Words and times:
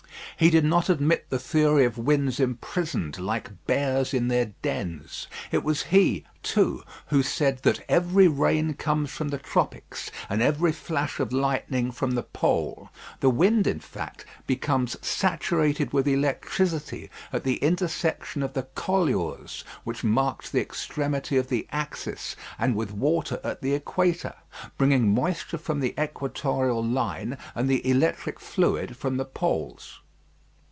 He 0.37 0.49
did 0.49 0.65
not 0.65 0.89
admit 0.89 1.27
the 1.29 1.37
theory 1.37 1.85
of 1.85 1.99
winds 1.99 2.39
imprisoned 2.39 3.19
like 3.19 3.63
bears 3.67 4.11
in 4.11 4.27
their 4.27 4.53
dens. 4.63 5.27
It 5.51 5.63
was 5.63 5.83
he, 5.83 6.23
too, 6.41 6.81
who 7.09 7.21
said 7.21 7.59
that 7.61 7.85
"every 7.87 8.27
rain 8.27 8.73
comes 8.73 9.11
from 9.11 9.29
the 9.29 9.37
tropics, 9.37 10.09
and 10.31 10.41
every 10.41 10.71
flash 10.71 11.19
of 11.19 11.31
lightning 11.31 11.91
from 11.91 12.11
the 12.13 12.23
pole." 12.23 12.89
The 13.19 13.29
wind, 13.29 13.67
in 13.67 13.79
fact, 13.79 14.25
becomes 14.47 14.97
saturated 15.05 15.93
with 15.93 16.07
electricity 16.07 17.11
at 17.31 17.43
the 17.43 17.57
intersection 17.57 18.41
of 18.41 18.53
the 18.53 18.63
colures 18.73 19.63
which 19.83 20.03
marks 20.03 20.49
the 20.49 20.59
extremity 20.59 21.37
of 21.37 21.49
the 21.49 21.67
axis, 21.71 22.35
and 22.57 22.75
with 22.75 22.89
water 22.91 23.39
at 23.43 23.61
the 23.61 23.75
equator; 23.75 24.33
bringing 24.75 25.13
moisture 25.13 25.59
from 25.59 25.81
the 25.81 25.93
equatorial 25.99 26.83
line 26.83 27.37
and 27.53 27.69
the 27.69 27.87
electric 27.87 28.39
fluid 28.39 28.97
from 28.97 29.17
the 29.17 29.25
poles. 29.25 29.99